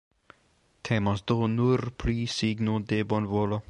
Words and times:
Temas 0.89 1.21
do 1.33 1.37
nur 1.59 1.87
pri 2.01 2.19
signo 2.41 2.79
de 2.93 3.05
bonvolo. 3.15 3.59